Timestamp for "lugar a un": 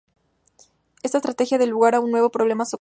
1.73-2.09